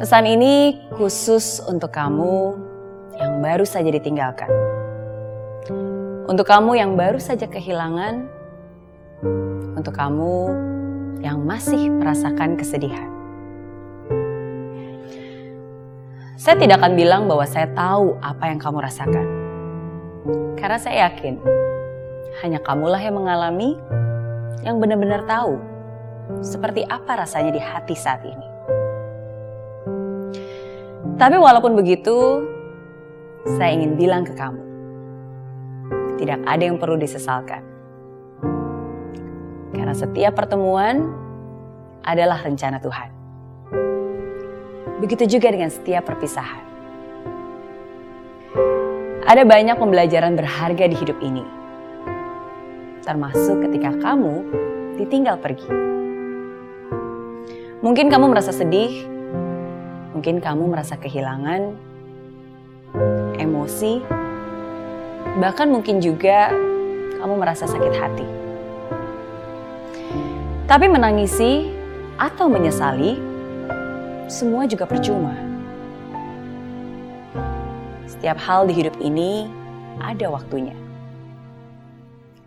Pesan 0.00 0.24
ini 0.24 0.80
khusus 0.96 1.60
untuk 1.68 1.92
kamu 1.92 2.56
yang 3.20 3.44
baru 3.44 3.68
saja 3.68 3.92
ditinggalkan. 3.92 4.48
Untuk 6.24 6.48
kamu 6.48 6.72
yang 6.80 6.96
baru 6.96 7.20
saja 7.20 7.44
kehilangan, 7.44 8.24
untuk 9.76 9.92
kamu 9.92 10.56
yang 11.20 11.44
masih 11.44 11.92
merasakan 11.92 12.56
kesedihan. 12.56 13.12
Saya 16.40 16.56
tidak 16.56 16.80
akan 16.80 16.96
bilang 16.96 17.28
bahwa 17.28 17.44
saya 17.44 17.68
tahu 17.76 18.16
apa 18.24 18.48
yang 18.48 18.56
kamu 18.56 18.80
rasakan. 18.80 19.26
Karena 20.56 20.80
saya 20.80 21.12
yakin, 21.12 21.36
hanya 22.40 22.56
kamulah 22.64 23.04
yang 23.04 23.20
mengalami, 23.20 23.76
yang 24.64 24.80
benar-benar 24.80 25.28
tahu 25.28 25.60
seperti 26.40 26.88
apa 26.88 27.20
rasanya 27.20 27.52
di 27.52 27.60
hati 27.60 27.92
saat 27.92 28.24
ini. 28.24 28.49
Tapi 31.20 31.36
walaupun 31.36 31.76
begitu, 31.76 32.48
saya 33.44 33.76
ingin 33.76 33.92
bilang 33.92 34.24
ke 34.24 34.32
kamu, 34.32 34.64
tidak 36.16 36.40
ada 36.48 36.62
yang 36.64 36.80
perlu 36.80 36.96
disesalkan. 36.96 37.60
Karena 39.76 39.92
setiap 39.92 40.32
pertemuan 40.32 41.12
adalah 42.08 42.40
rencana 42.40 42.80
Tuhan. 42.80 43.12
Begitu 45.04 45.36
juga 45.36 45.52
dengan 45.52 45.68
setiap 45.68 46.08
perpisahan. 46.08 46.64
Ada 49.28 49.44
banyak 49.44 49.76
pembelajaran 49.76 50.40
berharga 50.40 50.88
di 50.88 50.96
hidup 50.96 51.20
ini, 51.20 51.44
termasuk 53.04 53.60
ketika 53.68 53.92
kamu 53.92 54.40
ditinggal 54.96 55.36
pergi. 55.36 55.68
Mungkin 57.84 58.08
kamu 58.08 58.32
merasa 58.32 58.56
sedih, 58.56 59.19
Mungkin 60.20 60.44
kamu 60.44 60.76
merasa 60.76 61.00
kehilangan, 61.00 61.80
emosi, 63.40 64.04
bahkan 65.40 65.72
mungkin 65.72 65.96
juga 66.04 66.52
kamu 67.16 67.40
merasa 67.40 67.64
sakit 67.64 67.94
hati. 67.96 68.28
Tapi 70.68 70.92
menangisi 70.92 71.72
atau 72.20 72.52
menyesali, 72.52 73.16
semua 74.28 74.68
juga 74.68 74.84
percuma. 74.84 75.32
Setiap 78.04 78.36
hal 78.44 78.68
di 78.68 78.76
hidup 78.76 79.00
ini 79.00 79.48
ada 80.04 80.28
waktunya. 80.28 80.76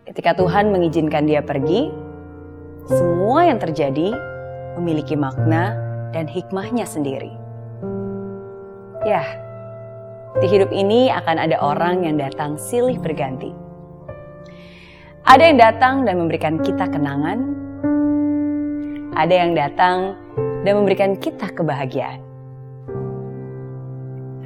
Ketika 0.05 0.37
Tuhan 0.37 0.69
mengizinkan 0.69 1.25
dia 1.25 1.41
pergi, 1.41 1.89
semua 2.85 3.49
yang 3.49 3.57
terjadi 3.57 4.13
memiliki 4.77 5.17
makna 5.17 5.73
dan 6.13 6.29
hikmahnya 6.29 6.85
sendiri. 6.85 7.41
Ya, 9.03 9.19
di 10.39 10.47
hidup 10.47 10.71
ini 10.71 11.11
akan 11.11 11.35
ada 11.35 11.59
orang 11.59 12.07
yang 12.07 12.15
datang 12.15 12.55
silih 12.55 12.95
berganti. 13.03 13.51
Ada 15.27 15.43
yang 15.51 15.59
datang 15.59 15.95
dan 16.07 16.23
memberikan 16.23 16.55
kita 16.63 16.87
kenangan. 16.87 17.43
Ada 19.11 19.33
yang 19.35 19.51
datang 19.59 20.15
dan 20.63 20.73
memberikan 20.79 21.19
kita 21.19 21.51
kebahagiaan. 21.51 22.23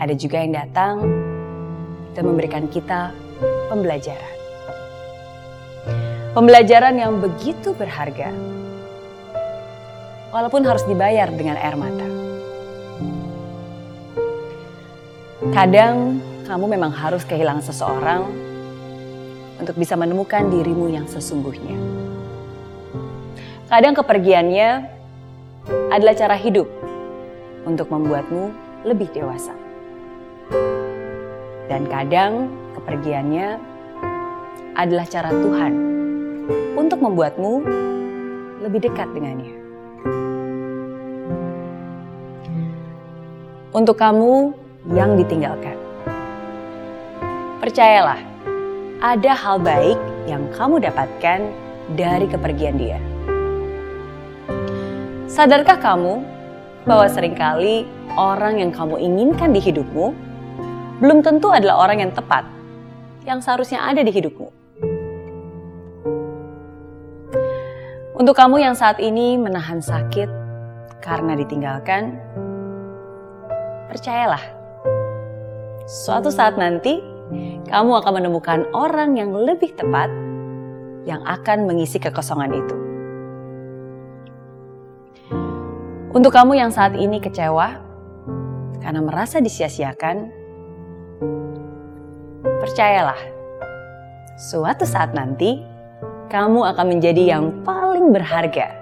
Ada 0.01 0.17
juga 0.17 0.41
yang 0.41 0.57
datang 0.57 1.05
dan 2.17 2.25
memberikan 2.25 2.65
kita 2.65 3.13
pembelajaran. 3.69 4.35
Pembelajaran 6.33 6.97
yang 6.97 7.21
begitu 7.21 7.77
berharga, 7.77 8.33
walaupun 10.33 10.65
harus 10.65 10.81
dibayar 10.89 11.29
dengan 11.29 11.61
air 11.61 11.77
mata. 11.77 12.16
Kadang 15.55 16.19
kamu 16.47 16.65
memang 16.75 16.91
harus 16.91 17.23
kehilangan 17.27 17.63
seseorang 17.63 18.27
untuk 19.59 19.75
bisa 19.79 19.95
menemukan 19.95 20.47
dirimu 20.47 20.91
yang 20.91 21.07
sesungguhnya. 21.07 21.75
Kadang 23.67 23.95
kepergiannya 23.95 24.69
adalah 25.91 26.15
cara 26.15 26.35
hidup 26.39 26.67
untuk 27.67 27.91
membuatmu 27.91 28.51
lebih 28.87 29.11
dewasa. 29.11 29.51
Dan 31.67 31.83
kadang 31.91 32.47
kepergiannya 32.79 33.59
adalah 34.75 35.03
cara 35.07 35.35
Tuhan 35.35 35.73
untuk 36.79 37.03
membuatmu 37.03 37.53
lebih 38.63 38.87
dekat 38.87 39.11
dengannya. 39.11 39.55
Untuk 43.75 43.99
kamu 43.99 44.66
yang 44.91 45.19
ditinggalkan. 45.19 45.75
Percayalah, 47.59 48.19
ada 49.03 49.31
hal 49.35 49.59
baik 49.59 49.99
yang 50.29 50.47
kamu 50.55 50.79
dapatkan 50.79 51.39
dari 51.99 52.27
kepergian 52.27 52.79
dia. 52.79 52.99
Sadarkah 55.27 55.77
kamu 55.77 56.23
bahwa 56.87 57.05
sering 57.11 57.35
kali 57.35 57.83
orang 58.15 58.63
yang 58.63 58.71
kamu 58.71 58.95
inginkan 58.97 59.51
di 59.51 59.59
hidupmu 59.59 60.15
belum 60.97 61.21
tentu 61.21 61.51
adalah 61.53 61.85
orang 61.85 62.07
yang 62.07 62.11
tepat 62.15 62.47
yang 63.27 63.43
seharusnya 63.43 63.83
ada 63.83 64.01
di 64.01 64.09
hidupmu? 64.09 64.47
Untuk 68.17 68.33
kamu 68.33 68.65
yang 68.65 68.73
saat 68.73 68.97
ini 68.97 69.37
menahan 69.37 69.77
sakit 69.77 70.25
karena 71.05 71.37
ditinggalkan, 71.37 72.17
percayalah 73.93 74.41
Suatu 75.87 76.27
saat 76.27 76.59
nanti, 76.59 76.99
kamu 77.71 78.03
akan 78.03 78.19
menemukan 78.19 78.67
orang 78.75 79.15
yang 79.15 79.31
lebih 79.31 79.71
tepat 79.71 80.11
yang 81.07 81.23
akan 81.23 81.63
mengisi 81.63 81.95
kekosongan 81.95 82.51
itu. 82.51 82.75
Untuk 86.11 86.35
kamu 86.35 86.59
yang 86.59 86.75
saat 86.75 86.91
ini 86.99 87.23
kecewa 87.23 87.79
karena 88.83 88.99
merasa 88.99 89.39
disia-siakan, 89.39 90.27
percayalah, 92.43 93.23
suatu 94.35 94.83
saat 94.83 95.15
nanti 95.15 95.63
kamu 96.27 96.67
akan 96.67 96.99
menjadi 96.99 97.39
yang 97.39 97.63
paling 97.63 98.11
berharga 98.11 98.75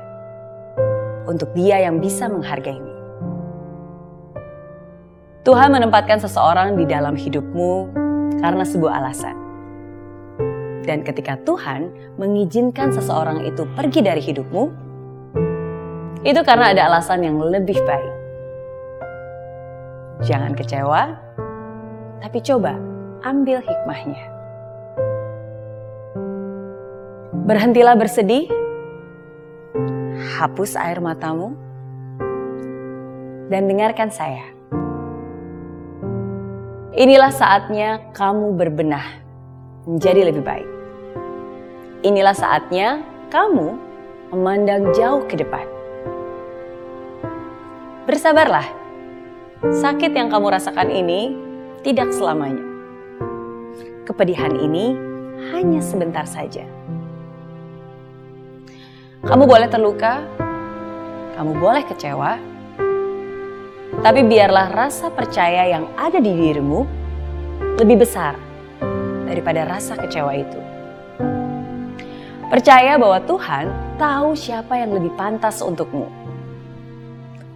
untuk 1.30 1.54
dia 1.54 1.86
yang 1.86 2.02
bisa 2.02 2.26
menghargaimu. 2.26 2.95
Tuhan 5.46 5.78
menempatkan 5.78 6.18
seseorang 6.18 6.74
di 6.74 6.90
dalam 6.90 7.14
hidupmu 7.14 7.94
karena 8.42 8.66
sebuah 8.66 8.98
alasan. 8.98 9.38
Dan 10.90 11.06
ketika 11.06 11.38
Tuhan 11.46 11.94
mengizinkan 12.18 12.90
seseorang 12.90 13.46
itu 13.46 13.62
pergi 13.78 14.02
dari 14.02 14.26
hidupmu, 14.26 14.64
itu 16.26 16.42
karena 16.42 16.74
ada 16.74 16.90
alasan 16.90 17.22
yang 17.22 17.38
lebih 17.38 17.78
baik. 17.78 18.14
Jangan 20.26 20.58
kecewa, 20.58 21.14
tapi 22.26 22.42
coba 22.42 22.82
ambil 23.22 23.62
hikmahnya. 23.62 24.26
Berhentilah 27.46 27.94
bersedih, 27.94 28.50
hapus 30.42 30.74
air 30.74 30.98
matamu, 30.98 31.54
dan 33.54 33.70
dengarkan 33.70 34.10
saya. 34.10 34.55
Inilah 36.96 37.28
saatnya 37.28 38.00
kamu 38.16 38.56
berbenah 38.56 39.04
menjadi 39.84 40.32
lebih 40.32 40.48
baik. 40.48 40.70
Inilah 42.08 42.32
saatnya 42.32 43.04
kamu 43.28 43.76
memandang 44.32 44.96
jauh 44.96 45.28
ke 45.28 45.36
depan. 45.36 45.68
Bersabarlah, 48.08 48.64
sakit 49.76 50.16
yang 50.16 50.32
kamu 50.32 50.56
rasakan 50.56 50.88
ini 50.88 51.36
tidak 51.84 52.16
selamanya. 52.16 52.64
Kepedihan 54.08 54.56
ini 54.56 54.96
hanya 55.52 55.84
sebentar 55.84 56.24
saja. 56.24 56.64
Kamu 59.20 59.44
boleh 59.44 59.68
terluka, 59.68 60.24
kamu 61.36 61.60
boleh 61.60 61.84
kecewa, 61.92 62.56
tapi 64.06 64.22
biarlah 64.28 64.70
rasa 64.70 65.08
percaya 65.10 65.66
yang 65.66 65.88
ada 65.96 66.20
di 66.20 66.30
dirimu 66.30 66.84
lebih 67.76 68.08
besar 68.08 68.40
daripada 69.28 69.68
rasa 69.68 70.00
kecewa 70.00 70.32
itu. 70.32 70.60
Percaya 72.48 72.96
bahwa 72.96 73.20
Tuhan 73.26 73.66
tahu 74.00 74.38
siapa 74.38 74.80
yang 74.80 74.96
lebih 74.96 75.12
pantas 75.20 75.60
untukmu. 75.60 76.08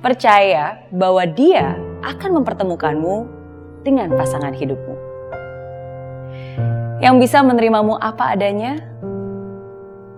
Percaya 0.03 0.81
bahwa 0.91 1.23
Dia 1.23 1.77
akan 2.03 2.41
mempertemukanmu 2.41 3.15
dengan 3.85 4.11
pasangan 4.17 4.51
hidupmu. 4.51 4.95
Yang 6.99 7.15
bisa 7.23 7.39
menerimamu 7.45 7.95
apa 7.95 8.35
adanya, 8.35 8.75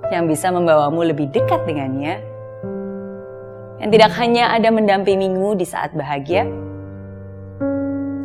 yang 0.09 0.25
bisa 0.25 0.49
membawamu 0.49 1.13
lebih 1.13 1.29
dekat 1.29 1.61
dengannya, 1.69 2.17
yang 3.77 3.89
tidak 3.93 4.11
hanya 4.17 4.49
ada 4.49 4.69
mendampingimu 4.73 5.53
di 5.53 5.65
saat 5.65 5.93
bahagia, 5.93 6.49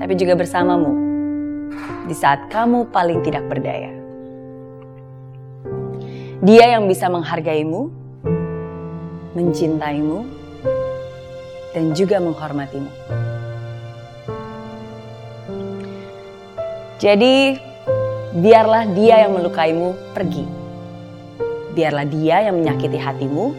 tapi 0.00 0.12
juga 0.16 0.40
bersamamu 0.40 1.15
di 2.06 2.14
saat 2.14 2.46
kamu 2.48 2.90
paling 2.94 3.22
tidak 3.26 3.46
berdaya. 3.50 3.90
Dia 6.44 6.76
yang 6.76 6.86
bisa 6.86 7.08
menghargaimu, 7.08 7.90
mencintaimu, 9.32 10.18
dan 11.72 11.96
juga 11.96 12.20
menghormatimu. 12.20 12.92
Jadi, 16.96 17.56
biarlah 18.40 18.88
dia 18.96 19.28
yang 19.28 19.36
melukaimu 19.36 20.16
pergi. 20.16 20.44
Biarlah 21.76 22.08
dia 22.08 22.48
yang 22.48 22.56
menyakiti 22.60 22.96
hatimu 22.96 23.52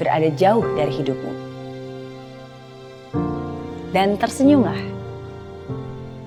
berada 0.00 0.30
jauh 0.32 0.64
dari 0.72 0.92
hidupmu. 0.92 1.32
Dan 3.92 4.16
tersenyumlah. 4.20 4.80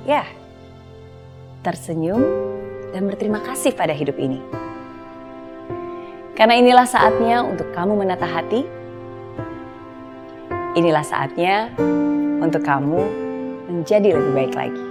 Ya, 0.05 0.25
tersenyum 1.61 2.21
dan 2.91 3.07
berterima 3.07 3.39
kasih 3.41 3.73
pada 3.77 3.93
hidup 3.93 4.17
ini. 4.17 4.41
Karena 6.35 6.57
inilah 6.57 6.89
saatnya 6.89 7.45
untuk 7.45 7.69
kamu 7.71 7.93
menata 8.01 8.25
hati. 8.25 8.65
Inilah 10.73 11.05
saatnya 11.05 11.69
untuk 12.41 12.65
kamu 12.65 12.99
menjadi 13.69 14.17
lebih 14.17 14.33
baik 14.33 14.53
lagi. 14.57 14.90